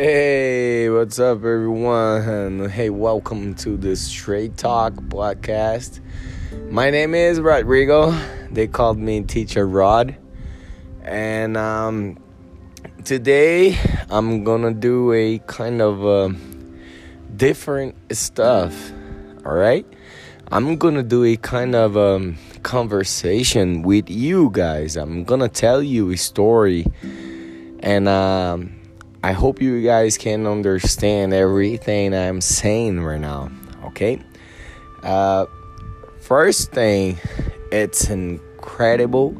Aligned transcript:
Hey, 0.00 0.88
what's 0.90 1.18
up, 1.18 1.38
everyone? 1.38 2.68
Hey, 2.68 2.88
welcome 2.88 3.56
to 3.56 3.76
the 3.76 3.96
Straight 3.96 4.56
Talk 4.56 4.92
podcast. 4.92 5.98
My 6.70 6.88
name 6.90 7.16
is 7.16 7.40
Rodrigo. 7.40 8.16
They 8.48 8.68
called 8.68 8.96
me 8.96 9.22
Teacher 9.24 9.66
Rod. 9.66 10.16
And 11.02 11.56
um, 11.56 12.16
today 13.04 13.76
I'm 14.08 14.44
gonna 14.44 14.72
do 14.72 15.12
a 15.12 15.40
kind 15.48 15.82
of 15.82 16.06
uh, 16.06 16.30
different 17.34 17.96
stuff. 18.12 18.92
All 19.44 19.56
right, 19.56 19.84
I'm 20.52 20.76
gonna 20.76 21.02
do 21.02 21.24
a 21.24 21.36
kind 21.36 21.74
of 21.74 21.96
um, 21.96 22.36
conversation 22.62 23.82
with 23.82 24.08
you 24.08 24.50
guys. 24.52 24.96
I'm 24.96 25.24
gonna 25.24 25.48
tell 25.48 25.82
you 25.82 26.12
a 26.12 26.16
story, 26.16 26.86
and 27.80 28.06
um, 28.06 28.77
I 29.20 29.32
hope 29.32 29.60
you 29.60 29.82
guys 29.82 30.16
can 30.16 30.46
understand 30.46 31.34
everything 31.34 32.14
I'm 32.14 32.40
saying 32.40 33.00
right 33.00 33.20
now. 33.20 33.50
Okay. 33.86 34.22
Uh, 35.02 35.46
first 36.20 36.70
thing, 36.70 37.18
it's 37.72 38.10
incredible 38.10 39.30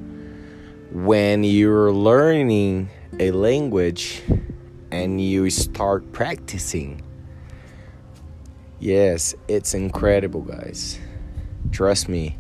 when 0.90 1.44
you're 1.44 1.92
learning 1.92 2.88
a 3.20 3.30
language 3.30 4.22
and 4.90 5.20
you 5.20 5.48
start 5.48 6.10
practicing. 6.10 7.00
Yes, 8.80 9.36
it's 9.46 9.74
incredible, 9.74 10.40
guys. 10.40 10.98
Trust 11.70 12.08
me. 12.08 12.36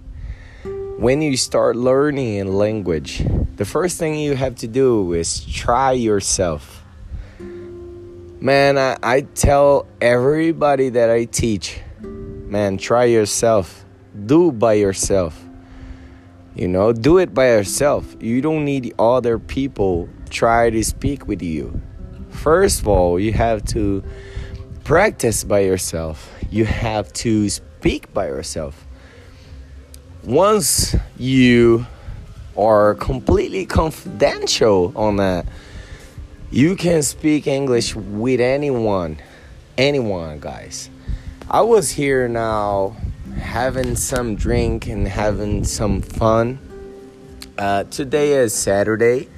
When 0.98 1.22
you 1.22 1.36
start 1.36 1.76
learning 1.76 2.40
a 2.40 2.50
language, 2.50 3.22
the 3.54 3.64
first 3.64 3.96
thing 3.96 4.16
you 4.16 4.34
have 4.34 4.56
to 4.56 4.66
do 4.66 5.12
is 5.12 5.46
try 5.46 5.92
yourself 5.92 6.77
Man, 8.40 8.78
I, 8.78 8.96
I 9.02 9.20
tell 9.22 9.88
everybody 10.00 10.90
that 10.90 11.10
I 11.10 11.24
teach, 11.24 11.80
man, 12.00 12.78
try 12.78 13.04
yourself. 13.04 13.84
Do 14.26 14.52
by 14.52 14.74
yourself. 14.74 15.44
You 16.54 16.68
know, 16.68 16.92
do 16.92 17.18
it 17.18 17.34
by 17.34 17.48
yourself. 17.48 18.16
You 18.20 18.40
don't 18.40 18.64
need 18.64 18.94
other 18.96 19.40
people 19.40 20.08
try 20.30 20.70
to 20.70 20.84
speak 20.84 21.26
with 21.26 21.42
you. 21.42 21.82
First 22.30 22.82
of 22.82 22.86
all, 22.86 23.18
you 23.18 23.32
have 23.32 23.64
to 23.66 24.04
practice 24.84 25.42
by 25.42 25.60
yourself. 25.60 26.32
You 26.48 26.64
have 26.64 27.12
to 27.14 27.48
speak 27.48 28.14
by 28.14 28.28
yourself. 28.28 28.86
Once 30.22 30.94
you 31.16 31.86
are 32.56 32.94
completely 32.94 33.66
confidential 33.66 34.92
on 34.94 35.16
that, 35.16 35.44
you 36.50 36.76
can 36.76 37.02
speak 37.02 37.46
English 37.46 37.94
with 37.94 38.40
anyone. 38.40 39.18
Anyone, 39.76 40.40
guys. 40.40 40.88
I 41.50 41.60
was 41.60 41.90
here 41.90 42.26
now 42.26 42.96
having 43.36 43.96
some 43.96 44.34
drink 44.34 44.86
and 44.86 45.06
having 45.06 45.64
some 45.64 46.00
fun. 46.00 46.58
Uh, 47.58 47.84
today 47.84 48.32
is 48.32 48.54
Saturday, 48.54 49.28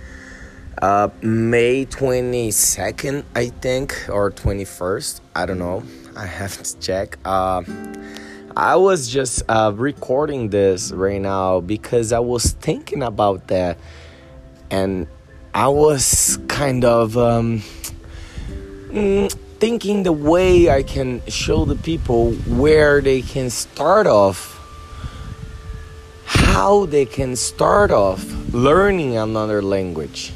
uh, 0.80 1.08
May 1.20 1.84
22nd, 1.86 3.24
I 3.34 3.48
think, 3.48 4.06
or 4.08 4.30
21st. 4.30 5.20
I 5.34 5.46
don't 5.46 5.58
know. 5.58 5.82
I 6.16 6.26
have 6.26 6.62
to 6.62 6.78
check. 6.78 7.18
Uh, 7.24 7.64
I 8.56 8.76
was 8.76 9.08
just 9.08 9.42
uh, 9.48 9.72
recording 9.74 10.50
this 10.50 10.92
right 10.92 11.20
now 11.20 11.60
because 11.60 12.12
I 12.12 12.20
was 12.20 12.52
thinking 12.52 13.02
about 13.02 13.48
that. 13.48 13.78
And 14.70 15.08
I 15.52 15.66
was 15.66 16.38
kind 16.46 16.84
of 16.84 17.18
um, 17.18 17.62
mm, 18.88 19.32
thinking 19.58 20.04
the 20.04 20.12
way 20.12 20.70
I 20.70 20.84
can 20.84 21.22
show 21.26 21.64
the 21.64 21.74
people 21.74 22.32
where 22.46 23.00
they 23.00 23.20
can 23.20 23.50
start 23.50 24.06
off, 24.06 24.56
how 26.24 26.86
they 26.86 27.04
can 27.04 27.34
start 27.34 27.90
off 27.90 28.24
learning 28.52 29.16
another 29.16 29.60
language. 29.60 30.32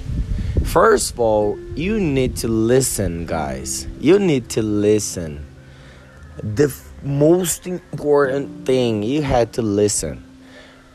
First 0.64 1.12
of 1.12 1.20
all, 1.20 1.56
you 1.76 2.00
need 2.00 2.34
to 2.38 2.48
listen, 2.48 3.24
guys. 3.24 3.86
You 4.00 4.18
need 4.18 4.48
to 4.50 4.62
listen. 4.62 5.46
The 6.42 6.64
f- 6.64 6.92
most 7.04 7.68
important 7.68 8.66
thing, 8.66 9.04
you 9.04 9.22
had 9.22 9.52
to 9.52 9.62
listen. 9.62 10.24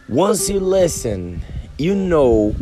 Once 0.09 0.50
you 0.50 0.59
listen, 0.59 1.41
you 1.78 1.96
know 1.96 2.53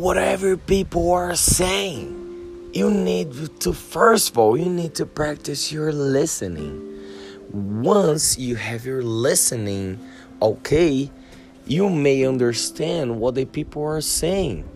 whatever 0.00 0.56
people 0.56 1.12
are 1.12 1.36
saying. 1.36 2.16
You 2.72 2.90
need 2.90 3.60
to, 3.60 3.74
first 3.74 4.30
of 4.30 4.38
all, 4.38 4.56
you 4.56 4.64
need 4.70 4.94
to 4.94 5.04
practice 5.04 5.70
your 5.70 5.92
listening. 5.92 6.86
Once 7.52 8.38
you 8.38 8.56
have 8.56 8.86
your 8.86 9.02
listening 9.02 9.98
okay, 10.40 11.10
you 11.66 11.90
may 11.90 12.24
understand 12.24 13.20
what 13.20 13.34
the 13.34 13.44
people 13.44 13.84
are 13.84 14.00
saying. 14.00 14.66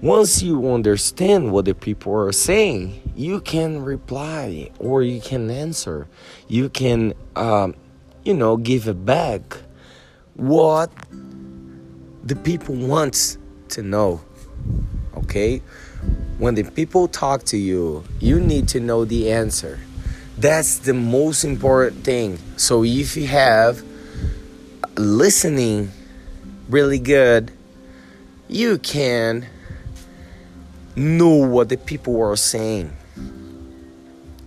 Once 0.00 0.40
you 0.40 0.70
understand 0.70 1.50
what 1.50 1.64
the 1.64 1.74
people 1.74 2.14
are 2.14 2.30
saying, 2.30 3.12
you 3.16 3.40
can 3.40 3.82
reply 3.82 4.70
or 4.78 5.02
you 5.02 5.20
can 5.20 5.50
answer. 5.50 6.06
You 6.46 6.68
can, 6.68 7.14
um, 7.34 7.74
you 8.24 8.34
know, 8.34 8.56
give 8.56 8.86
it 8.86 9.04
back 9.04 9.42
what 10.34 10.92
the 12.22 12.36
people 12.36 12.76
want 12.76 13.38
to 13.74 13.82
know. 13.82 14.20
Okay? 15.16 15.62
When 16.38 16.54
the 16.54 16.64
people 16.64 17.06
talk 17.06 17.44
to 17.44 17.56
you, 17.56 18.04
you 18.18 18.40
need 18.40 18.68
to 18.68 18.80
know 18.80 19.04
the 19.04 19.30
answer. 19.30 19.78
That's 20.36 20.78
the 20.78 20.94
most 20.94 21.44
important 21.44 22.04
thing. 22.04 22.38
So 22.56 22.82
if 22.84 23.16
you 23.16 23.28
have 23.28 23.82
listening 24.96 25.90
really 26.68 26.98
good, 26.98 27.52
you 28.48 28.78
can 28.78 29.46
know 30.96 31.36
what 31.36 31.68
the 31.68 31.76
people 31.76 32.20
are 32.22 32.36
saying. 32.36 32.96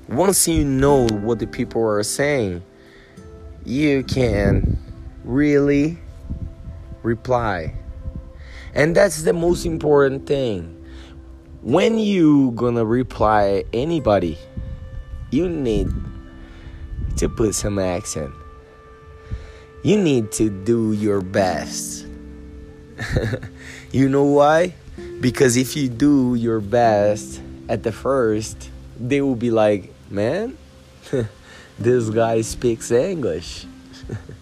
Once 0.08 0.48
you 0.48 0.64
know 0.64 1.08
what 1.08 1.40
the 1.40 1.48
people 1.48 1.84
are 1.86 2.04
saying, 2.04 2.64
you 3.66 4.04
can 4.04 4.78
really 5.24 5.98
reply. 7.04 7.77
And 8.78 8.96
that's 8.96 9.24
the 9.24 9.34
most 9.34 9.66
important 9.66 10.28
thing. 10.28 10.70
When 11.64 11.98
you 11.98 12.52
gonna 12.52 12.86
reply 12.86 13.64
anybody, 13.74 14.38
you 15.32 15.50
need 15.50 15.90
to 17.18 17.28
put 17.28 17.56
some 17.56 17.80
accent. 17.80 18.32
You 19.82 19.98
need 19.98 20.32
to 20.34 20.52
do 20.52 20.94
your 20.94 21.22
best. 21.22 22.06
you 23.92 24.10
know 24.10 24.26
why? 24.26 24.76
Because 25.22 25.58
if 25.58 25.76
you 25.76 25.90
do 25.90 26.36
your 26.36 26.62
best 26.62 27.42
at 27.68 27.82
the 27.82 27.92
first, 27.92 28.70
they 29.00 29.22
will 29.22 29.36
be 29.36 29.50
like, 29.50 29.92
man, 30.12 30.56
this 31.80 32.12
guy 32.12 32.42
speaks 32.42 32.92
English. 32.92 33.66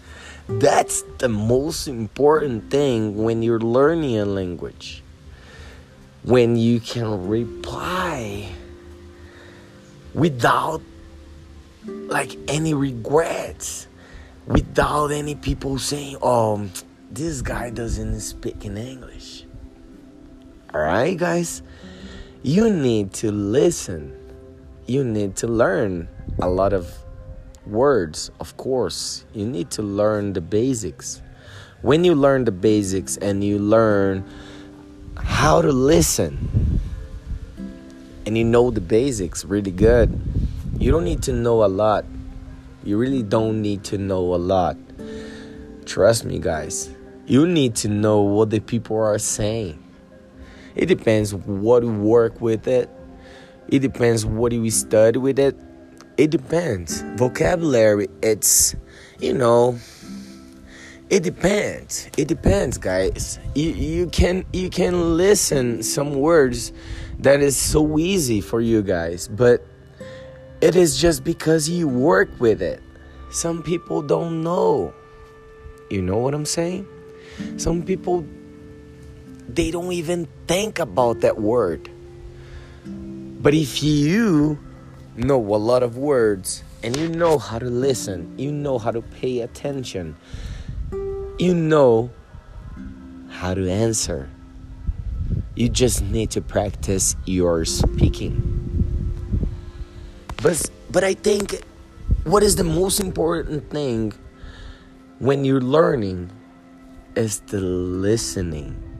That's 0.48 1.02
the 1.18 1.28
most 1.28 1.88
important 1.88 2.70
thing 2.70 3.16
when 3.22 3.42
you're 3.42 3.60
learning 3.60 4.18
a 4.18 4.24
language. 4.24 5.02
When 6.22 6.54
you 6.54 6.78
can 6.78 7.26
reply 7.26 8.48
without 10.14 10.82
like 11.84 12.36
any 12.46 12.74
regrets, 12.74 13.88
without 14.46 15.10
any 15.10 15.34
people 15.34 15.78
saying, 15.78 16.16
"Oh, 16.22 16.68
this 17.10 17.42
guy 17.42 17.70
doesn't 17.70 18.20
speak 18.20 18.64
in 18.64 18.76
English." 18.76 19.44
All 20.72 20.80
right, 20.80 21.16
guys? 21.18 21.62
You 22.42 22.70
need 22.70 23.12
to 23.14 23.32
listen. 23.32 24.14
You 24.86 25.02
need 25.02 25.34
to 25.42 25.48
learn 25.48 26.06
a 26.38 26.48
lot 26.48 26.72
of 26.72 26.86
words, 27.66 28.30
of 28.40 28.56
course, 28.56 29.24
you 29.34 29.46
need 29.46 29.70
to 29.72 29.82
learn 29.82 30.32
the 30.32 30.40
basics. 30.40 31.22
When 31.82 32.04
you 32.04 32.14
learn 32.14 32.44
the 32.44 32.52
basics 32.52 33.16
and 33.16 33.42
you 33.42 33.58
learn 33.58 34.24
how 35.16 35.62
to 35.62 35.72
listen 35.72 36.80
and 38.24 38.36
you 38.36 38.44
know 38.44 38.70
the 38.70 38.80
basics 38.80 39.44
really 39.44 39.70
good, 39.70 40.18
you 40.78 40.90
don't 40.90 41.04
need 41.04 41.22
to 41.24 41.32
know 41.32 41.64
a 41.64 41.68
lot. 41.68 42.04
You 42.84 42.98
really 42.98 43.22
don't 43.22 43.62
need 43.62 43.84
to 43.84 43.98
know 43.98 44.34
a 44.34 44.36
lot. 44.36 44.76
Trust 45.84 46.24
me, 46.24 46.38
guys. 46.38 46.90
You 47.26 47.46
need 47.46 47.74
to 47.76 47.88
know 47.88 48.20
what 48.20 48.50
the 48.50 48.60
people 48.60 48.96
are 48.98 49.18
saying. 49.18 49.82
It 50.74 50.86
depends 50.86 51.34
what 51.34 51.82
you 51.82 51.92
work 51.92 52.40
with 52.40 52.68
it. 52.68 52.88
It 53.68 53.80
depends 53.80 54.24
what 54.24 54.52
you 54.52 54.70
study 54.70 55.18
with 55.18 55.38
it 55.38 55.56
it 56.16 56.30
depends. 56.30 57.02
Vocabulary, 57.16 58.08
it's, 58.22 58.74
you 59.20 59.32
know, 59.32 59.78
it 61.08 61.22
depends. 61.22 62.08
It 62.16 62.26
depends 62.26 62.78
guys. 62.78 63.38
You, 63.54 63.70
you 63.70 64.06
can 64.08 64.44
you 64.52 64.70
can 64.70 65.16
listen 65.16 65.82
some 65.82 66.14
words 66.14 66.72
that 67.20 67.40
is 67.40 67.56
so 67.56 67.98
easy 67.98 68.40
for 68.40 68.60
you 68.60 68.82
guys 68.82 69.28
but 69.28 69.64
it 70.60 70.74
is 70.74 71.00
just 71.00 71.22
because 71.22 71.68
you 71.68 71.86
work 71.86 72.28
with 72.40 72.60
it. 72.60 72.82
Some 73.30 73.62
people 73.62 74.02
don't 74.02 74.42
know. 74.42 74.92
You 75.90 76.02
know 76.02 76.18
what 76.18 76.34
i'm 76.34 76.44
saying? 76.44 76.86
Some 77.56 77.84
people 77.84 78.26
they 79.48 79.70
don't 79.70 79.92
even 79.92 80.26
think 80.48 80.80
about 80.80 81.20
that 81.20 81.38
word. 81.38 81.88
But 82.84 83.54
if 83.54 83.80
you 83.80 84.58
know 85.16 85.38
a 85.38 85.56
lot 85.56 85.82
of 85.82 85.96
words 85.96 86.62
and 86.82 86.96
you 86.96 87.08
know 87.08 87.38
how 87.38 87.58
to 87.58 87.66
listen 87.66 88.38
you 88.38 88.52
know 88.52 88.78
how 88.78 88.90
to 88.90 89.02
pay 89.02 89.40
attention 89.40 90.16
you 91.38 91.54
know 91.54 92.10
how 93.28 93.52
to 93.52 93.70
answer. 93.70 94.30
You 95.54 95.68
just 95.68 96.02
need 96.02 96.30
to 96.30 96.40
practice 96.40 97.16
your 97.26 97.64
speaking. 97.66 98.32
But 100.42 100.70
but 100.90 101.04
I 101.04 101.14
think 101.14 101.62
what 102.24 102.42
is 102.42 102.56
the 102.56 102.64
most 102.64 103.00
important 103.00 103.70
thing 103.70 104.14
when 105.18 105.44
you're 105.44 105.60
learning 105.60 106.30
is 107.14 107.40
the 107.40 107.60
listening. 107.60 108.95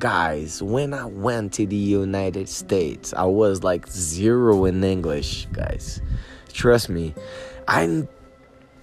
Guys, 0.00 0.62
when 0.62 0.94
I 0.94 1.04
went 1.04 1.52
to 1.52 1.66
the 1.66 1.76
United 1.76 2.48
States, 2.48 3.12
I 3.12 3.26
was 3.26 3.62
like 3.62 3.86
zero 3.86 4.64
in 4.64 4.82
English, 4.82 5.46
guys. 5.52 6.00
Trust 6.54 6.88
me. 6.88 7.14
I 7.68 8.08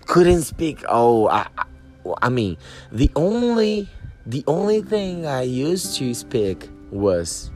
couldn't 0.05 0.43
speak. 0.43 0.85
Oh, 0.87 1.27
I, 1.27 1.47
I 2.21 2.29
mean, 2.29 2.57
the 2.91 3.09
only 3.15 3.89
the 4.27 4.43
only 4.45 4.83
thing 4.83 5.25
I 5.25 5.41
used 5.41 5.97
to 5.97 6.13
speak 6.13 6.69
was 6.91 7.49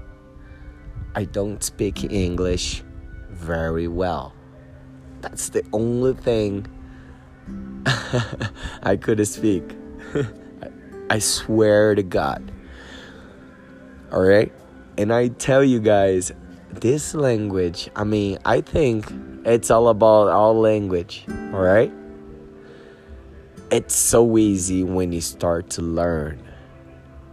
I 1.14 1.26
don't 1.26 1.64
speak 1.64 2.12
English 2.12 2.82
very 3.30 3.88
well. 3.88 4.34
That's 5.22 5.50
the 5.50 5.64
only 5.72 6.16
thing 6.16 6.66
I 8.82 8.98
could 9.00 9.24
speak. 9.28 9.78
I 11.12 11.20
swear 11.20 11.94
to 11.94 12.02
God. 12.02 12.52
All 14.12 14.22
right? 14.22 14.52
And 14.98 15.14
I 15.14 15.30
tell 15.30 15.64
you 15.64 15.80
guys, 15.80 16.32
this 16.72 17.14
language, 17.14 17.90
I 17.96 18.04
mean, 18.04 18.38
I 18.46 18.62
think 18.62 19.12
it's 19.46 19.72
all 19.72 19.88
about 19.88 20.28
all 20.30 20.60
language, 20.60 21.26
all 21.30 21.62
right? 21.62 21.92
it's 23.72 23.96
so 23.96 24.38
easy 24.38 24.84
when 24.84 25.14
you 25.14 25.22
start 25.22 25.70
to 25.72 25.82
learn. 25.82 26.44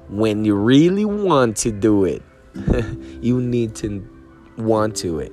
When 0.09 0.45
you 0.45 0.55
really 0.55 1.05
want 1.05 1.57
to 1.59 1.73
do 1.73 2.05
it, 2.05 2.23
you 3.21 3.41
need 3.41 3.75
to 3.77 4.09
want 4.57 4.97
to 4.99 5.19
it. 5.19 5.33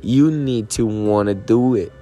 You 0.00 0.30
need 0.30 0.70
to 0.70 0.86
want 0.86 1.26
to 1.26 1.34
do 1.34 1.74
it. 1.74 1.92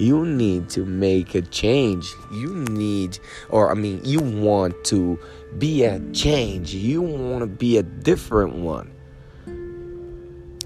You 0.00 0.24
need 0.24 0.70
to 0.70 0.86
make 0.86 1.34
a 1.34 1.42
change. 1.42 2.14
You 2.32 2.54
need, 2.54 3.18
or 3.50 3.70
I 3.70 3.74
mean, 3.74 4.00
you 4.02 4.20
want 4.20 4.82
to 4.84 5.18
be 5.58 5.84
a 5.84 6.00
change. 6.12 6.72
You 6.74 7.02
want 7.02 7.40
to 7.40 7.46
be 7.46 7.76
a 7.76 7.82
different 7.82 8.54
one. 8.54 8.90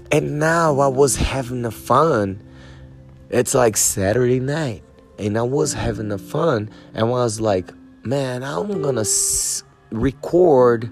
And 0.09 0.39
now 0.39 0.79
I 0.79 0.87
was 0.87 1.17
having 1.17 1.65
a 1.65 1.71
fun. 1.71 2.41
It's 3.29 3.53
like 3.53 3.75
Saturday 3.75 4.39
night 4.39 4.83
and 5.19 5.37
I 5.37 5.41
was 5.41 5.73
having 5.73 6.11
a 6.13 6.17
fun 6.17 6.69
and 6.93 7.05
I 7.05 7.09
was 7.09 7.41
like, 7.41 7.71
man, 8.05 8.41
I'm 8.41 8.81
gonna 8.81 9.01
s- 9.01 9.63
record 9.91 10.89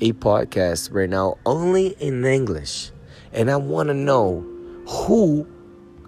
a 0.00 0.12
podcast 0.12 0.92
right 0.92 1.08
now 1.08 1.38
only 1.46 1.88
in 2.00 2.24
English, 2.24 2.90
and 3.32 3.50
I 3.50 3.56
want 3.56 3.88
to 3.88 3.94
know 3.94 4.44
who 4.86 5.46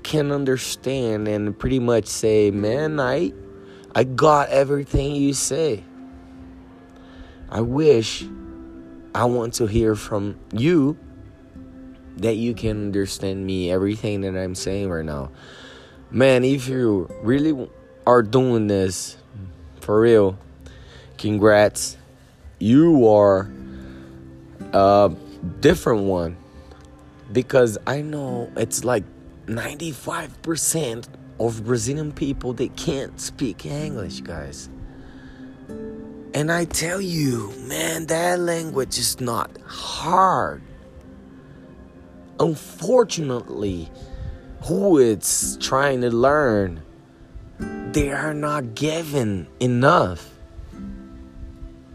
can 0.03 0.33
understand 0.33 1.29
and 1.29 1.59
pretty 1.59 1.79
much 1.79 2.07
say, 2.07 2.51
man, 2.51 3.01
I 3.01 3.33
I 3.95 4.05
got 4.05 4.49
everything 4.49 5.15
you 5.17 5.35
say. 5.35 5.85
I 7.49 7.61
wish 7.61 8.25
I 9.15 9.25
want 9.25 9.55
to 9.55 9.67
hear 9.67 9.95
from 9.95 10.39
you 10.53 10.97
that 12.19 12.35
you 12.35 12.55
can 12.55 12.85
understand 12.87 13.45
me 13.45 13.71
everything 13.71 14.21
that 14.21 14.37
I'm 14.37 14.55
saying 14.55 14.91
right 14.91 15.05
now 15.05 15.31
man, 16.11 16.45
if 16.45 16.69
you 16.69 17.09
really 17.23 17.69
are 18.07 18.23
doing 18.23 18.67
this 18.67 19.17
for 19.81 20.01
real, 20.01 20.39
congrats. 21.19 21.97
You 22.59 23.09
are 23.09 23.51
a 24.73 25.15
different 25.61 26.03
one 26.03 26.37
because 27.33 27.79
I 27.87 28.03
know 28.03 28.51
it's 28.57 28.85
like 28.85 29.05
95% 29.51 31.09
of 31.41 31.65
Brazilian 31.65 32.13
people 32.13 32.53
they 32.53 32.69
can't 32.69 33.21
speak 33.21 33.67
English, 33.67 34.21
guys. 34.21 34.69
And 36.33 36.53
I 36.53 36.65
tell 36.65 37.01
you, 37.01 37.53
man, 37.67 38.07
that 38.07 38.39
language 38.39 38.97
is 38.99 39.21
not 39.21 39.51
hard. 39.67 40.63
Unfortunately, 42.39 43.91
who 44.63 44.99
is 44.99 45.59
trying 45.61 46.03
to 46.03 46.11
learn, 46.11 46.83
they 47.93 48.13
are 48.13 48.35
not 48.35 48.77
given 48.77 49.49
enough 49.59 50.31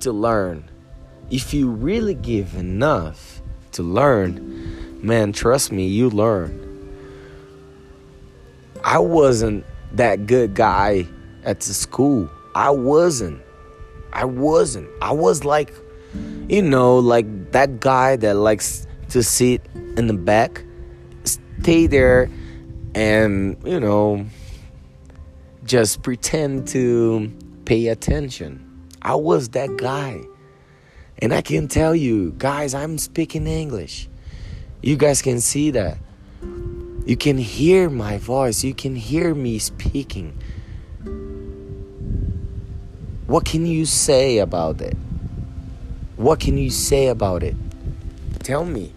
to 0.02 0.12
learn. 0.12 0.70
If 1.32 1.54
you 1.54 1.70
really 1.70 2.16
give 2.16 2.56
enough 2.56 3.42
to 3.72 3.84
learn, 3.84 5.00
man, 5.02 5.32
trust 5.32 5.72
me, 5.72 5.88
you 5.88 6.10
learn. 6.10 6.65
I 8.86 9.00
wasn't 9.00 9.66
that 9.94 10.28
good 10.28 10.54
guy 10.54 11.06
at 11.44 11.60
the 11.60 11.74
school. 11.74 12.30
I 12.56 12.70
wasn't. 12.70 13.42
I 14.14 14.24
wasn't. 14.24 14.88
I 15.02 15.12
was 15.12 15.44
like, 15.44 15.74
you 16.48 16.62
know, 16.62 17.00
like 17.00 17.52
that 17.52 17.82
guy 17.82 18.16
that 18.16 18.36
likes 18.36 18.88
to 19.10 19.22
sit 19.22 19.62
in 19.98 20.08
the 20.08 20.14
back, 20.14 20.64
stay 21.24 21.88
there 21.88 22.30
and 22.96 23.58
you 23.66 23.80
know 23.80 24.26
just 25.66 26.02
pretend 26.02 26.66
to 26.66 27.32
pay 27.66 27.90
attention 27.90 28.88
i 29.02 29.14
was 29.14 29.50
that 29.50 29.76
guy 29.78 30.22
and 31.20 31.34
i 31.34 31.42
can 31.42 31.68
tell 31.68 31.94
you 31.94 32.34
guys 32.38 32.74
i'm 32.74 32.98
speaking 32.98 33.46
english 33.46 34.08
you 34.82 34.96
guys 34.96 35.22
can 35.22 35.42
see 35.42 35.72
that 35.72 35.98
you 37.06 37.16
can 37.16 37.38
hear 37.38 37.90
my 37.90 38.18
voice 38.18 38.64
you 38.64 38.74
can 38.74 38.96
hear 38.96 39.34
me 39.34 39.60
speaking 39.60 40.38
what 43.28 43.46
can 43.46 43.66
you 43.66 43.86
say 43.86 44.40
about 44.40 44.82
it 44.82 44.98
what 46.16 46.40
can 46.40 46.58
you 46.58 46.70
say 46.70 47.08
about 47.08 47.44
it 47.44 47.56
tell 48.44 48.66
me 48.66 48.94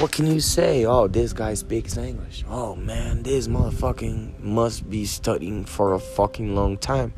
what 0.00 0.10
can 0.10 0.26
you 0.26 0.40
say? 0.40 0.84
Oh, 0.84 1.06
this 1.06 1.32
guy 1.32 1.54
speaks 1.54 1.96
English. 1.96 2.44
Oh 2.48 2.74
man, 2.74 3.22
this 3.22 3.46
motherfucking 3.46 4.40
must 4.40 4.90
be 4.90 5.04
studying 5.04 5.64
for 5.64 5.94
a 5.94 6.00
fucking 6.00 6.54
long 6.54 6.78
time. 6.78 7.14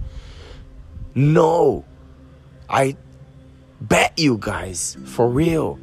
No, 1.14 1.86
I 2.68 2.96
bet 3.80 4.18
you 4.18 4.36
guys, 4.38 4.98
for 5.06 5.26
real, 5.26 5.78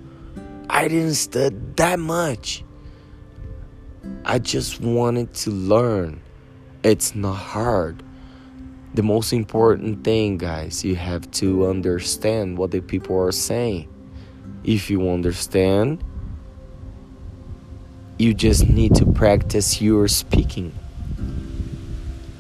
I 0.70 0.88
didn't 0.88 1.16
study 1.16 1.56
that 1.78 1.98
much. 1.98 2.64
I 4.26 4.40
just 4.40 4.82
wanted 4.82 5.34
to 5.36 5.52
learn. 5.52 6.22
It's 6.84 7.16
not 7.16 7.36
hard. 7.36 8.04
The 8.94 9.04
most 9.04 9.34
important 9.34 10.04
thing, 10.04 10.38
guys, 10.38 10.84
you 10.84 10.96
have 10.96 11.30
to 11.32 11.68
understand 11.68 12.58
what 12.58 12.72
the 12.72 12.82
people 12.82 13.18
are 13.18 13.32
saying. 13.32 13.88
If 14.64 14.90
you 14.90 15.10
understand, 15.10 16.04
you 18.20 18.34
just 18.34 18.68
need 18.68 18.96
to 18.96 19.06
practice 19.06 19.82
your 19.82 20.08
speaking. 20.08 20.74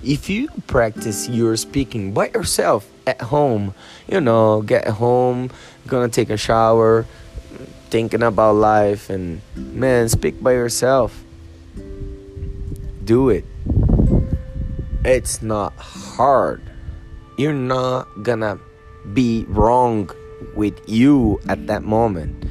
If 0.03 0.29
you 0.29 0.49
practice 0.67 1.29
your 1.29 1.55
speaking 1.55 2.13
by 2.13 2.27
yourself 2.27 2.89
at 3.07 3.21
home, 3.21 3.73
you 4.07 4.19
know, 4.19 4.61
get 4.61 4.87
home, 4.87 5.49
gonna 5.87 6.09
take 6.09 6.29
a 6.29 6.37
shower, 6.37 7.05
thinking 7.89 8.23
about 8.23 8.55
life, 8.55 9.09
and 9.09 9.41
man, 9.55 10.09
speak 10.09 10.43
by 10.43 10.53
yourself. 10.53 11.23
Do 13.03 13.29
it. 13.29 13.45
It's 15.03 15.41
not 15.41 15.73
hard. 15.77 16.61
You're 17.37 17.53
not 17.53 18.07
gonna 18.23 18.59
be 19.13 19.45
wrong 19.47 20.09
with 20.55 20.79
you 20.87 21.39
at 21.47 21.67
that 21.67 21.83
moment 21.83 22.45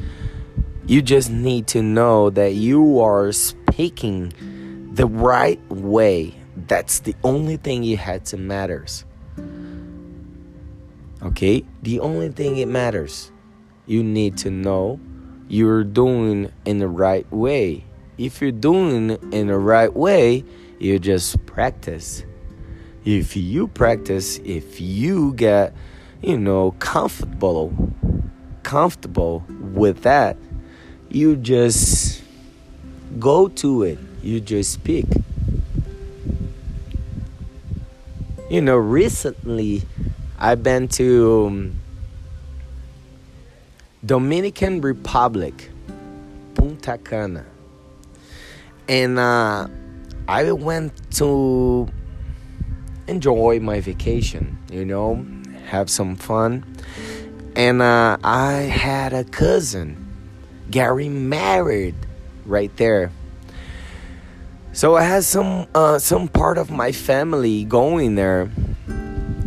you 0.85 1.01
just 1.01 1.31
need 1.31 1.69
to 1.69 1.83
know 1.83 2.29
that 2.31 2.55
you 2.55 3.01
are 3.01 3.31
speaking 3.33 4.33
the 4.95 5.07
right 5.07 5.61
way. 5.71 6.35
That's 6.57 7.01
the 7.01 7.15
only 7.23 7.57
thing 7.57 7.83
you 7.83 7.97
had 7.97 8.27
to 8.27 8.37
matters. 8.37 9.05
Okay? 11.23 11.65
The 11.83 12.01
only 12.01 12.31
thing 12.31 12.57
it 12.57 12.67
matters, 12.67 13.31
you 13.87 14.03
need 14.03 14.37
to 14.39 14.51
know 14.51 14.99
you're 15.49 15.85
doing 15.85 16.53
in 16.65 16.79
the 16.79 16.89
right 16.89 17.31
way. 17.33 17.85
If 18.19 18.41
you're 18.41 18.53
doing 18.53 19.11
in 19.33 19.47
the 19.47 19.59
right 19.59 19.93
way, 19.93 20.45
you 20.79 20.99
just 20.99 21.45
practice. 21.47 22.25
If 23.05 23.37
you 23.37 23.69
practice, 23.69 24.39
if 24.45 24.81
you 24.81 25.33
get, 25.35 25.75
you 26.21 26.39
know, 26.39 26.73
comfortable 26.79 27.93
comfortable 28.63 29.45
with 29.49 30.03
that, 30.03 30.37
you 31.11 31.37
just 31.37 32.23
go 33.19 33.49
to 33.49 33.83
it. 33.83 33.99
You 34.23 34.41
just 34.41 34.73
speak. 34.73 35.05
You 38.49 38.61
know, 38.61 38.77
recently 38.77 39.83
I've 40.39 40.63
been 40.63 40.89
to 40.89 41.47
um, 41.47 41.81
Dominican 44.05 44.81
Republic, 44.81 45.71
Punta 46.55 46.99
Cana, 46.99 47.45
and 48.93 49.19
uh, 49.19 49.67
I 50.29 50.53
went 50.53 50.93
to 51.13 51.89
enjoy 53.09 53.61
my 53.61 53.81
vacation. 53.81 54.59
You 54.71 54.85
know, 54.85 55.27
have 55.67 55.89
some 55.89 56.17
fun, 56.17 56.65
and 57.57 57.81
uh, 57.81 58.19
I 58.23 58.53
had 58.53 59.13
a 59.13 59.25
cousin, 59.25 59.97
Gary, 60.71 61.09
married 61.09 61.97
right 62.45 62.77
there 62.77 63.11
so 64.75 64.97
I 64.97 65.03
had 65.03 65.25
some 65.25 65.67
uh, 65.75 65.99
some 65.99 66.29
part 66.29 66.57
of 66.57 66.71
my 66.71 66.93
family 66.93 67.65
going 67.65 68.15
there, 68.15 68.51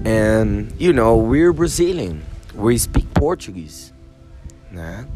and 0.06 0.72
you 0.78 0.94
know 0.94 1.18
we're 1.18 1.52
Brazilian. 1.52 2.24
We 2.54 2.78
speak 2.78 3.12
Portuguese. 3.14 3.92
Nah. 4.72 5.06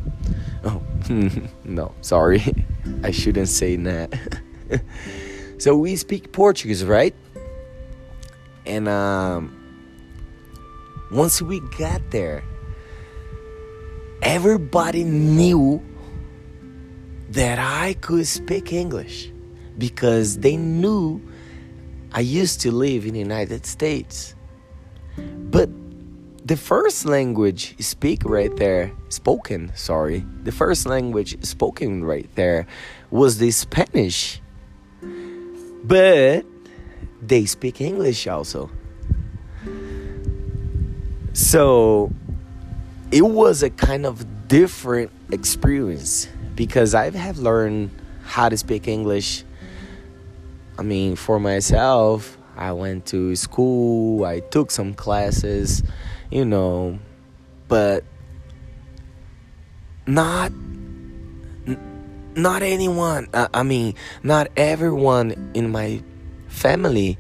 Oh 0.62 0.82
no, 1.64 1.94
sorry, 2.02 2.42
I 3.04 3.12
shouldn't 3.12 3.50
say 3.50 3.76
that. 3.78 4.14
so 5.58 5.76
we 5.76 5.96
speak 5.96 6.32
Portuguese, 6.32 6.84
right? 6.86 7.16
And 8.66 8.88
um, 8.88 9.56
once 11.12 11.42
we 11.42 11.60
got 11.78 12.02
there, 12.12 12.44
everybody 14.22 15.04
knew 15.04 15.82
that 17.30 17.60
I 17.60 17.94
could 17.96 18.28
speak 18.28 18.74
English 18.74 19.32
because 19.78 20.40
they 20.40 20.58
knew 20.58 21.22
I 22.12 22.22
used 22.22 22.62
to 22.62 22.72
live 22.72 23.06
in 23.06 23.14
the 23.14 23.20
United 23.20 23.66
States. 23.66 24.36
But 25.18 25.70
the 26.46 26.58
first 26.58 27.06
language 27.06 27.76
speak 27.80 28.24
right 28.26 28.56
there, 28.58 28.92
spoken, 29.10 29.72
sorry, 29.76 30.26
the 30.44 30.52
first 30.52 30.86
language 30.86 31.44
spoken 31.44 32.04
right 32.04 32.30
there 32.36 32.68
was 33.12 33.38
the 33.38 33.52
Spanish. 33.52 34.42
But 35.84 36.46
they 37.22 37.46
speak 37.46 37.82
English 37.82 38.28
also. 38.28 38.70
So 41.34 42.12
it 43.12 43.22
was 43.22 43.64
a 43.64 43.70
kind 43.70 44.06
of 44.06 44.48
different 44.48 45.12
experience 45.32 46.28
because 46.56 46.94
I 46.94 47.12
have 47.12 47.38
learned 47.38 47.92
how 48.24 48.50
to 48.50 48.58
speak 48.58 48.88
English 48.88 49.44
I 50.80 50.82
mean, 50.82 51.18
for 51.18 51.42
myself, 51.42 52.38
I 52.56 52.72
went 52.72 53.06
to 53.08 53.36
school, 53.36 54.24
I 54.24 54.40
took 54.40 54.72
some 54.72 54.94
classes, 54.94 55.84
you 56.30 56.46
know, 56.46 57.00
but 57.68 58.04
not 60.08 60.52
not 62.36 62.62
anyone 62.62 63.28
i 63.34 63.64
mean 63.64 63.94
not 64.24 64.48
everyone 64.56 65.52
in 65.54 65.70
my 65.70 66.02
family 66.48 67.18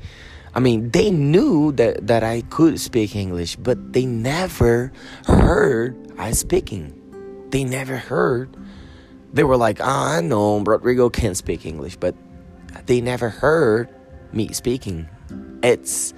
i 0.55 0.59
mean 0.59 0.89
they 0.91 1.11
knew 1.11 1.71
that 1.73 2.07
that 2.07 2.23
i 2.23 2.41
could 2.49 2.79
speak 2.79 3.15
english 3.15 3.55
but 3.57 3.91
they 3.91 4.05
never 4.05 4.91
heard 5.25 5.93
i 6.17 6.31
speaking 6.31 6.93
they 7.49 7.63
never 7.63 7.97
heard 7.97 8.55
they 9.33 9.43
were 9.43 9.57
like 9.57 9.79
oh, 9.81 9.85
i 9.85 10.21
know 10.21 10.59
rodrigo 10.61 11.09
can 11.09 11.35
speak 11.35 11.65
english 11.65 11.97
but 11.97 12.15
they 12.85 13.01
never 13.01 13.29
heard 13.29 13.89
me 14.31 14.51
speaking. 14.53 15.07
It's 15.63 16.13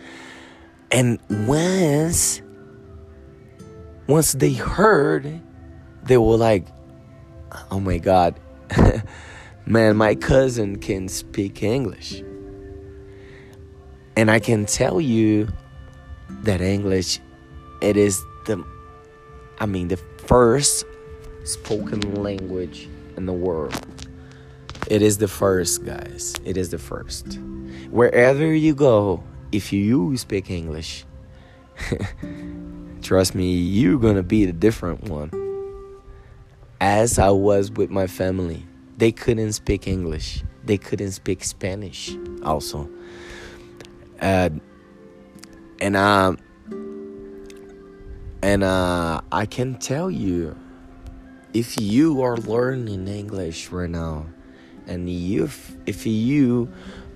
and 0.92 1.20
once 1.30 2.42
once 4.08 4.34
they 4.34 4.54
heard, 4.54 5.42
they 6.04 6.18
were 6.18 6.38
like, 6.38 6.68
"Oh 7.70 7.80
my 7.80 7.98
God, 7.98 8.40
man, 9.66 9.98
my 9.98 10.16
cousin 10.16 10.78
can 10.78 11.08
speak 11.08 11.64
English," 11.64 12.24
and 14.16 14.30
I 14.30 14.40
can 14.40 14.66
tell 14.66 15.00
you 15.00 15.48
that 16.44 16.62
English, 16.62 17.20
it 17.82 17.98
is 17.98 18.22
the, 18.46 18.64
I 19.60 19.66
mean, 19.66 19.88
the 19.88 19.98
first 20.26 20.86
spoken 21.44 22.16
language 22.16 22.88
in 23.18 23.26
the 23.26 23.34
world. 23.34 23.76
It 24.88 25.02
is 25.02 25.18
the 25.18 25.28
first, 25.28 25.86
guys. 25.86 26.36
It 26.44 26.58
is 26.58 26.70
the 26.70 26.78
first. 26.78 27.40
Wherever 27.92 28.54
you 28.54 28.74
go, 28.74 29.24
if 29.52 29.72
you 29.72 30.18
speak 30.18 30.50
English, 30.50 31.06
trust 33.02 33.36
me, 33.36 33.52
you're 33.54 34.00
gonna 34.00 34.24
be 34.24 34.46
the 34.46 34.54
different 34.54 35.10
one. 35.10 35.32
As 36.80 37.20
I 37.20 37.30
was 37.30 37.72
with 37.72 37.90
my 37.90 38.08
family, 38.08 38.66
they 38.98 39.12
couldn't 39.12 39.54
speak 39.54 39.88
English, 39.88 40.44
they 40.64 40.78
couldn't 40.78 41.12
speak 41.12 41.44
Spanish, 41.44 42.16
also. 42.44 42.90
Uh, 44.20 44.50
and 45.80 45.96
uh, 45.96 46.36
and 48.44 48.64
uh, 48.64 49.22
I 49.32 49.46
can 49.46 49.78
tell 49.80 50.10
you, 50.10 50.56
if 51.54 51.80
you 51.80 52.22
are 52.22 52.38
learning 52.38 53.08
English 53.08 53.70
right 53.70 53.90
now, 53.90 54.28
and 54.88 55.10
you 55.10 55.50
if 55.86 56.06
you 56.06 56.72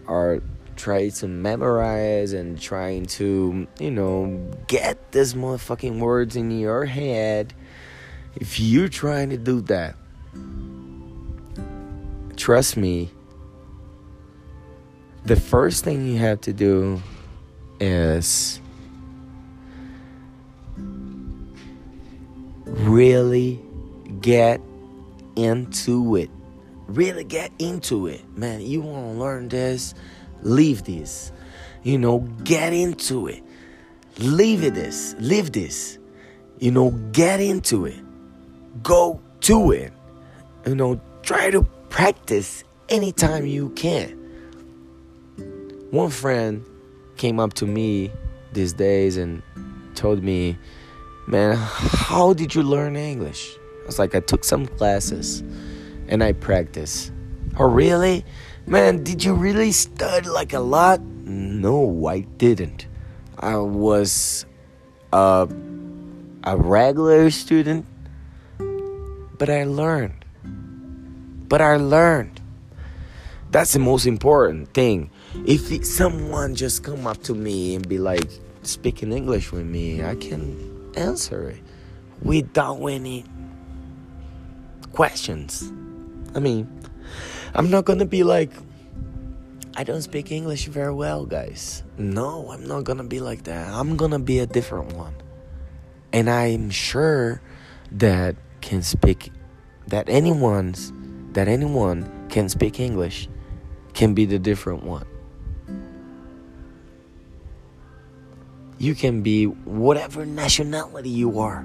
are 0.08 0.42
trying 0.76 1.12
to 1.12 1.28
memorize 1.28 2.34
and 2.34 2.60
trying 2.60 3.06
to 3.06 3.68
you 3.80 3.92
know 3.92 4.52
get 4.68 5.12
these 5.12 5.34
motherfucking 5.34 6.00
words 6.00 6.36
in 6.36 6.52
your 6.52 6.86
head. 6.86 7.54
If 8.36 8.60
you're 8.60 8.90
trying 8.90 9.30
to 9.30 9.38
do 9.38 9.62
that 9.62 9.96
trust 12.36 12.78
me 12.78 13.10
the 15.26 15.36
first 15.36 15.84
thing 15.84 16.06
you 16.06 16.20
have 16.20 16.40
to 16.42 16.54
do 16.54 17.02
is 17.80 18.62
really 22.66 23.60
get 24.22 24.62
into 25.36 26.16
it. 26.16 26.30
Really 26.88 27.24
get 27.24 27.52
into 27.58 28.06
it 28.06 28.22
man. 28.38 28.62
You 28.62 28.82
want 28.82 29.14
to 29.14 29.20
learn 29.20 29.50
this 29.50 29.96
leave 30.42 30.84
this. 30.84 31.32
You 31.84 31.98
know 31.98 32.20
get 32.44 32.74
into 32.74 33.28
it. 33.28 33.44
Leave 34.18 34.64
it 34.64 34.74
this. 34.74 35.16
Live 35.20 35.52
this. 35.52 35.98
You 36.60 36.72
know 36.72 36.92
get 37.12 37.40
into 37.40 37.86
it. 37.86 38.02
Go 38.82 39.22
to 39.42 39.72
it. 39.72 39.94
You 40.66 40.76
know 40.76 41.00
try 41.22 41.50
to 41.52 41.64
practice 41.90 42.64
anytime 42.90 43.46
you 43.46 43.70
can. 43.70 44.10
One 45.92 46.10
friend 46.10 46.66
came 47.18 47.40
up 47.40 47.54
to 47.54 47.66
me 47.66 48.12
these 48.54 48.74
days 48.74 49.18
and 49.18 49.42
told 49.96 50.24
me 50.24 50.58
man 51.28 51.56
how 51.56 52.34
did 52.34 52.54
you 52.54 52.64
learn 52.64 52.96
english? 52.96 53.56
I 53.84 53.86
was 53.86 54.00
like 54.00 54.14
i 54.16 54.20
took 54.20 54.44
some 54.44 54.66
classes 54.66 55.42
and 56.08 56.24
I 56.24 56.34
practice. 56.34 57.12
Oh, 57.58 57.66
really? 57.66 58.26
Man, 58.68 59.04
did 59.04 59.24
you 59.24 59.36
really 59.36 59.72
study 59.72 60.28
like 60.28 60.54
a 60.54 60.60
lot? 60.60 61.00
No, 61.00 62.08
I 62.08 62.22
didn't. 62.22 62.88
I 63.38 63.58
was 63.58 64.48
a, 65.14 65.48
a 66.44 66.58
regular 66.58 67.30
student, 67.30 67.86
but 69.38 69.52
I 69.52 69.66
learned. 69.66 70.26
But 71.48 71.62
I 71.62 71.76
learned. 71.78 72.42
That's 73.52 73.74
the 73.74 73.80
most 73.80 74.08
important 74.08 74.74
thing. 74.74 75.12
If 75.46 75.86
someone 75.86 76.56
just 76.56 76.84
come 76.84 77.06
up 77.06 77.22
to 77.24 77.36
me 77.36 77.76
and 77.76 77.88
be 77.88 78.00
like 78.00 78.28
speaking 78.64 79.12
English 79.12 79.52
with 79.52 79.68
me, 79.68 80.04
I 80.04 80.16
can 80.16 80.92
answer 80.96 81.50
it 81.50 81.62
without 82.24 82.84
any 82.84 83.26
questions. 84.92 85.72
I 86.34 86.40
mean, 86.40 86.68
I'm 87.56 87.70
not 87.70 87.86
gonna 87.86 88.06
be 88.06 88.24
like, 88.24 88.52
I 89.78 89.86
don't 89.86 90.02
speak 90.02 90.30
English 90.30 90.66
very 90.66 90.94
well, 90.94 91.26
guys. 91.26 91.84
No, 91.98 92.52
I'm 92.52 92.68
not 92.68 92.84
gonna 92.84 93.06
be 93.06 93.22
like 93.22 93.44
that. 93.46 93.74
I'm 93.74 93.96
gonna 93.96 94.20
be 94.20 94.40
a 94.40 94.46
different 94.46 94.92
one. 94.94 95.16
And 96.12 96.30
I'm 96.30 96.70
sure 96.70 97.42
that 97.94 98.36
can 98.60 98.84
speak 98.84 99.32
that 99.88 100.10
anyone's 100.10 100.92
that 101.32 101.48
anyone 101.48 102.28
can 102.28 102.50
speak 102.50 102.80
English 102.80 103.30
can 103.94 104.14
be 104.14 104.26
the 104.26 104.40
different 104.40 104.84
one. 104.84 105.08
You 108.80 108.96
can 108.96 109.22
be 109.22 109.46
whatever 109.46 110.26
nationality 110.26 111.10
you 111.10 111.40
are. 111.40 111.62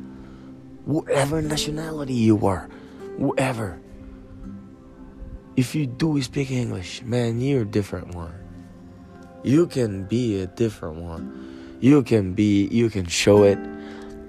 Whatever 0.84 1.42
nationality 1.42 2.14
you 2.14 2.46
are. 2.46 2.68
Whatever. 3.16 3.80
If 5.56 5.74
you 5.74 5.86
do 5.86 6.20
speak 6.22 6.50
English, 6.50 7.02
man, 7.02 7.40
you're 7.40 7.62
a 7.62 7.66
different 7.66 8.14
one. 8.14 8.34
You 9.42 9.66
can 9.66 10.04
be 10.04 10.40
a 10.40 10.46
different 10.46 10.96
one. 10.96 11.78
You 11.80 12.02
can 12.02 12.34
be, 12.34 12.66
you 12.68 12.90
can 12.90 13.06
show 13.06 13.42
it. 13.42 13.58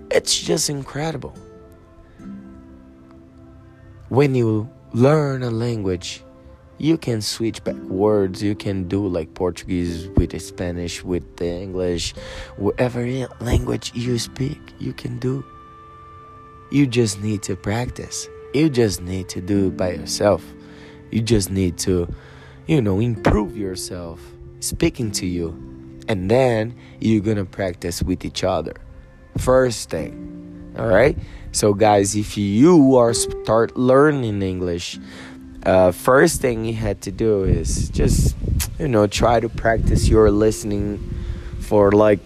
It's 0.10 0.40
just 0.42 0.70
incredible. 0.70 1.36
When 4.10 4.36
you 4.36 4.70
learn 4.94 5.44
a 5.44 5.52
language, 5.52 6.24
you 6.78 6.98
can 6.98 7.22
switch 7.22 7.64
back 7.64 7.76
words. 7.76 8.42
You 8.42 8.56
can 8.56 8.88
do 8.88 9.08
like 9.08 9.34
Portuguese 9.36 10.10
with 10.18 10.40
Spanish, 10.42 11.04
with 11.04 11.38
the 11.38 11.46
English, 11.46 12.14
whatever 12.58 13.06
language 13.40 13.92
you 13.94 14.18
speak, 14.18 14.60
you 14.80 14.92
can 14.92 15.20
do. 15.20 15.46
You 16.72 16.88
just 16.88 17.22
need 17.22 17.44
to 17.44 17.56
practice. 17.56 18.28
You 18.54 18.70
just 18.70 19.02
need 19.02 19.30
to 19.30 19.42
do 19.42 19.68
it 19.68 19.78
by 19.78 19.92
yourself. 19.92 20.44
You 21.12 21.22
just 21.22 21.52
need 21.52 21.78
to, 21.80 22.14
you 22.68 22.82
know, 22.82 23.00
improve 23.00 23.58
yourself 23.58 24.20
speaking 24.60 25.12
to 25.14 25.26
you. 25.26 25.50
And 26.08 26.30
then 26.30 26.76
you're 27.00 27.22
gonna 27.22 27.46
practice 27.46 28.02
with 28.02 28.26
each 28.26 28.44
other. 28.44 28.76
First 29.38 29.90
thing. 29.90 30.74
All 30.78 30.88
right? 30.88 31.18
So, 31.52 31.74
guys, 31.74 32.16
if 32.16 32.38
you 32.38 32.96
are 32.96 33.14
start 33.14 33.78
learning 33.78 34.42
English, 34.42 35.00
uh, 35.66 35.92
first 35.92 36.42
thing 36.42 36.66
you 36.66 36.74
had 36.74 37.02
to 37.02 37.12
do 37.12 37.44
is 37.44 37.90
just 37.90 38.36
you 38.80 38.88
know 38.88 39.06
try 39.06 39.40
to 39.40 39.50
practice 39.50 40.08
your 40.08 40.32
listening 40.32 40.98
for 41.60 41.92
like 41.92 42.20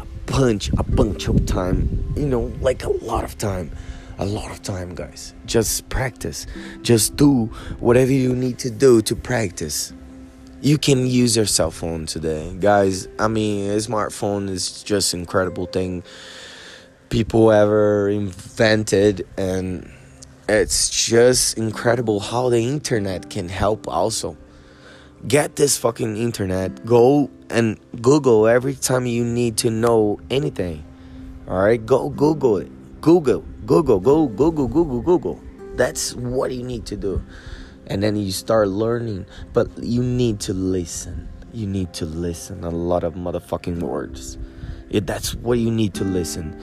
a 0.00 0.06
bunch 0.30 0.70
a 0.76 0.84
bunch 0.84 1.26
of 1.28 1.44
time 1.46 2.12
you 2.16 2.26
know 2.26 2.52
like 2.60 2.84
a 2.84 2.90
lot 3.04 3.24
of 3.24 3.36
time 3.38 3.70
a 4.18 4.24
lot 4.24 4.50
of 4.50 4.62
time 4.62 4.94
guys 4.94 5.34
just 5.44 5.88
practice 5.88 6.46
just 6.82 7.16
do 7.16 7.46
whatever 7.80 8.12
you 8.12 8.34
need 8.34 8.58
to 8.58 8.70
do 8.70 9.00
to 9.02 9.14
practice 9.14 9.92
you 10.60 10.78
can 10.78 11.06
use 11.06 11.36
your 11.36 11.46
cell 11.46 11.70
phone 11.70 12.06
today 12.06 12.56
guys 12.60 13.08
i 13.18 13.28
mean 13.28 13.70
a 13.70 13.76
smartphone 13.76 14.48
is 14.48 14.82
just 14.82 15.14
incredible 15.14 15.66
thing 15.66 16.02
people 17.08 17.52
ever 17.52 18.08
invented 18.08 19.26
and 19.36 19.90
it's 20.48 20.90
just 20.90 21.58
incredible 21.58 22.20
how 22.20 22.48
the 22.48 22.60
internet 22.60 23.30
can 23.30 23.48
help 23.48 23.88
also. 23.88 24.36
Get 25.26 25.56
this 25.56 25.76
fucking 25.76 26.16
internet. 26.16 26.84
Go 26.86 27.30
and 27.50 27.78
Google 28.00 28.46
every 28.46 28.74
time 28.74 29.06
you 29.06 29.24
need 29.24 29.56
to 29.58 29.70
know 29.70 30.20
anything. 30.30 30.84
Alright? 31.48 31.84
Go 31.84 32.10
Google 32.10 32.58
it. 32.58 32.70
Google. 33.06 33.44
Google. 33.66 34.00
Go 34.00 34.26
Google. 34.26 34.66
Google. 34.66 35.00
Google. 35.00 35.40
That's 35.76 36.16
what 36.16 36.50
you 36.50 36.64
need 36.64 36.86
to 36.86 36.96
do. 36.96 37.22
And 37.86 38.02
then 38.02 38.16
you 38.16 38.32
start 38.32 38.66
learning. 38.66 39.26
But 39.52 39.68
you 39.78 40.02
need 40.02 40.40
to 40.40 40.52
listen. 40.52 41.28
You 41.52 41.68
need 41.68 41.92
to 41.94 42.04
listen 42.04 42.64
a 42.64 42.70
lot 42.70 43.04
of 43.04 43.14
motherfucking 43.14 43.80
words. 43.80 44.38
Yeah, 44.88 45.02
that's 45.04 45.36
what 45.36 45.60
you 45.60 45.70
need 45.70 45.94
to 45.94 46.02
listen. 46.02 46.60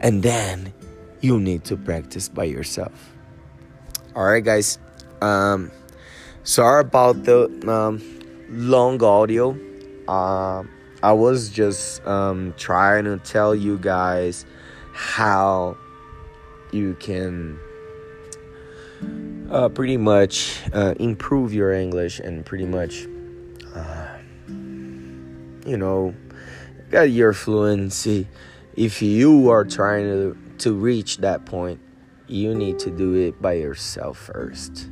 And 0.00 0.22
then 0.22 0.74
you 1.22 1.40
need 1.40 1.64
to 1.64 1.78
practice 1.78 2.28
by 2.28 2.44
yourself. 2.44 3.14
All 4.14 4.26
right, 4.26 4.44
guys. 4.44 4.78
Um, 5.22 5.70
sorry 6.42 6.82
about 6.82 7.24
the 7.24 7.48
um, 7.66 8.02
long 8.50 9.02
audio. 9.02 9.56
Uh, 10.06 10.64
I 11.02 11.14
was 11.14 11.48
just 11.48 12.06
um, 12.06 12.52
trying 12.58 13.04
to 13.04 13.16
tell 13.16 13.54
you 13.54 13.78
guys 13.78 14.44
how 14.94 15.76
you 16.70 16.94
can 17.00 17.58
uh, 19.50 19.68
pretty 19.68 19.96
much 19.96 20.60
uh, 20.72 20.94
improve 21.00 21.52
your 21.52 21.72
English 21.72 22.20
and 22.20 22.46
pretty 22.46 22.64
much, 22.64 23.06
uh, 23.74 24.08
you 25.66 25.76
know, 25.76 26.14
get 26.90 27.10
your 27.10 27.32
fluency. 27.32 28.28
If 28.76 29.02
you 29.02 29.50
are 29.50 29.64
trying 29.64 30.04
to 30.04 30.38
to 30.58 30.72
reach 30.72 31.18
that 31.18 31.44
point, 31.44 31.80
you 32.28 32.54
need 32.54 32.78
to 32.78 32.90
do 32.90 33.14
it 33.14 33.42
by 33.42 33.54
yourself 33.54 34.16
first. 34.18 34.88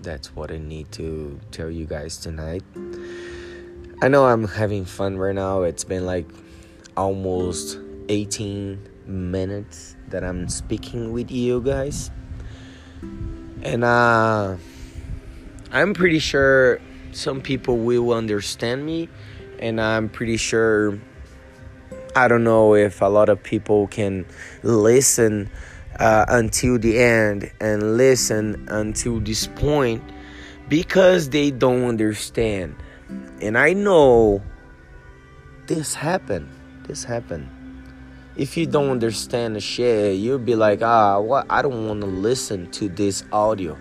That's 0.00 0.34
what 0.34 0.50
I 0.50 0.56
need 0.56 0.90
to 0.92 1.38
tell 1.50 1.70
you 1.70 1.84
guys 1.84 2.16
tonight. 2.16 2.62
I 4.02 4.08
know 4.08 4.24
I'm 4.24 4.48
having 4.48 4.86
fun 4.86 5.18
right 5.18 5.34
now. 5.34 5.62
It's 5.62 5.84
been 5.84 6.06
like 6.06 6.26
almost 6.96 7.78
18 8.10 8.88
minutes 9.06 9.96
that 10.08 10.24
I'm 10.24 10.48
speaking 10.48 11.12
with 11.12 11.30
you 11.30 11.62
guys. 11.62 12.10
And 13.62 13.84
uh 13.84 14.56
I'm 15.70 15.94
pretty 15.94 16.18
sure 16.18 16.80
some 17.12 17.40
people 17.40 17.78
will 17.78 18.12
understand 18.12 18.84
me 18.84 19.08
and 19.60 19.80
I'm 19.80 20.08
pretty 20.08 20.36
sure 20.36 20.98
I 22.16 22.26
don't 22.26 22.42
know 22.42 22.74
if 22.74 23.00
a 23.00 23.06
lot 23.06 23.28
of 23.28 23.40
people 23.40 23.86
can 23.86 24.26
listen 24.64 25.48
uh, 26.00 26.24
until 26.28 26.78
the 26.78 26.98
end 26.98 27.52
and 27.60 27.96
listen 27.96 28.66
until 28.68 29.20
this 29.20 29.46
point 29.46 30.02
because 30.68 31.28
they 31.28 31.52
don't 31.52 31.84
understand. 31.84 32.74
And 33.40 33.56
I 33.56 33.74
know 33.74 34.42
this 35.66 35.94
happened. 35.94 36.48
This 36.88 37.04
happened. 37.04 37.48
If 38.36 38.56
you 38.56 38.66
don't 38.66 38.90
understand 38.90 39.56
the 39.56 39.60
shit, 39.60 40.16
you'll 40.16 40.38
be 40.38 40.54
like, 40.54 40.82
ah, 40.82 41.18
what? 41.18 41.46
I 41.50 41.62
don't 41.62 41.88
want 41.88 42.00
to 42.02 42.06
listen 42.06 42.70
to 42.72 42.88
this 42.88 43.24
audio. 43.32 43.76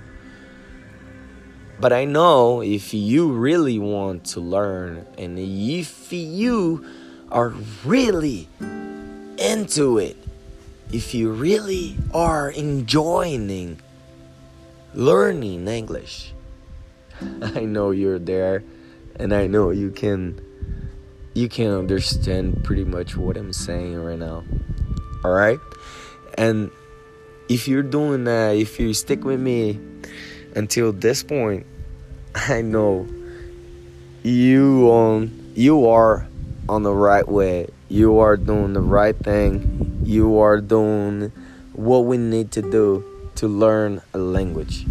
But 1.80 1.94
I 1.94 2.04
know 2.04 2.62
if 2.62 2.94
you 2.94 3.32
really 3.32 3.80
want 3.80 4.26
to 4.26 4.42
learn 4.42 5.06
and 5.18 5.40
if 5.40 6.12
you 6.12 6.86
are 7.32 7.54
really 7.86 8.50
into 9.38 9.98
it, 9.98 10.18
if 10.92 11.14
you 11.14 11.32
really 11.32 11.96
are 12.14 12.50
enjoying 12.50 13.80
learning 14.94 15.68
English, 15.68 16.34
I 17.42 17.62
know 17.62 17.92
you're 17.92 18.20
there 18.20 18.64
and 19.16 19.34
I 19.34 19.48
know 19.48 19.70
you 19.70 19.92
can 19.92 20.42
you 21.40 21.48
can 21.48 21.72
understand 21.72 22.62
pretty 22.66 22.84
much 22.84 23.16
what 23.16 23.38
I'm 23.38 23.54
saying 23.54 23.96
right 23.96 24.20
now. 24.20 24.44
All 25.24 25.32
right? 25.32 25.60
And 26.38 26.70
if 27.48 27.66
you're 27.66 27.82
doing 27.82 28.26
that, 28.26 28.58
if 28.58 28.78
you 28.78 28.94
stick 28.94 29.24
with 29.24 29.40
me 29.40 29.80
until 30.54 30.92
this 30.92 31.24
point, 31.24 31.66
I 32.36 32.62
know 32.62 33.08
you 34.22 34.90
on 34.92 35.54
you 35.56 35.88
are 35.88 36.28
on 36.68 36.84
the 36.84 36.94
right 36.94 37.28
way. 37.28 37.70
You 37.88 38.20
are 38.20 38.36
doing 38.36 38.74
the 38.74 38.82
right 38.82 39.16
thing. 39.16 40.02
You 40.04 40.40
are 40.40 40.60
doing 40.60 41.32
what 41.74 42.00
we 42.00 42.18
need 42.18 42.52
to 42.52 42.62
do 42.62 43.32
to 43.36 43.48
learn 43.48 44.02
a 44.14 44.18
language, 44.18 44.86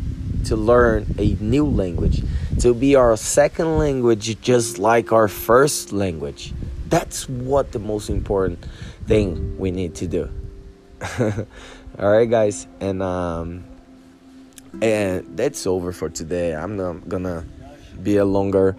to 0.47 0.57
learn 0.57 1.15
a 1.19 1.35
new 1.41 1.67
language, 1.67 2.23
to 2.61 2.75
be 2.75 2.97
our 2.97 3.17
second 3.17 3.79
language 3.79 4.41
just 4.43 4.79
like 4.79 5.13
our 5.13 5.29
first 5.29 5.93
language. 5.93 6.53
That's 6.89 7.29
what 7.29 7.73
the 7.73 7.79
most 7.79 8.11
important 8.11 8.65
thing 9.07 9.59
we 9.59 9.71
need 9.71 9.95
to 9.97 10.07
do. 10.07 10.31
All 11.99 12.11
right, 12.11 12.29
guys, 12.29 12.67
and 12.81 13.03
um, 13.03 13.65
and 14.83 15.37
that's 15.37 15.67
over 15.67 15.93
for 15.93 16.09
today. 16.09 16.55
I'm 16.55 16.77
not 16.77 17.09
gonna 17.09 17.45
be 18.03 18.17
a 18.17 18.25
longer, 18.25 18.77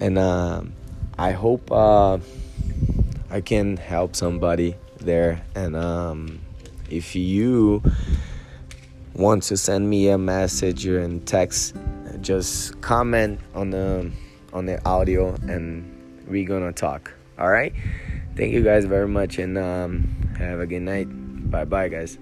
and 0.00 0.18
um, 0.18 0.72
I 1.18 1.32
hope 1.32 1.70
uh, 1.70 2.18
I 3.30 3.40
can 3.40 3.76
help 3.76 4.16
somebody 4.16 4.76
there. 4.98 5.42
And 5.54 5.76
um, 5.76 6.40
if 6.90 7.14
you 7.14 7.82
want 9.14 9.44
to 9.44 9.56
send 9.56 9.88
me 9.88 10.08
a 10.08 10.18
message 10.18 10.86
or 10.86 11.00
in 11.00 11.20
text, 11.20 11.74
just 12.20 12.80
comment 12.80 13.40
on 13.54 13.70
the 13.70 14.10
on 14.52 14.66
the 14.66 14.84
audio, 14.86 15.34
and 15.48 15.84
we're 16.28 16.46
gonna 16.46 16.72
talk. 16.72 17.12
All 17.38 17.50
right. 17.50 17.72
Thank 18.36 18.52
you 18.52 18.62
guys 18.62 18.84
very 18.84 19.08
much, 19.08 19.38
and 19.38 19.58
um, 19.58 20.34
have 20.38 20.60
a 20.60 20.66
good 20.66 20.82
night. 20.82 21.08
Bye 21.50 21.64
bye, 21.64 21.88
guys. 21.88 22.18